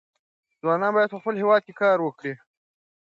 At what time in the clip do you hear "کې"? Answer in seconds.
1.65-1.73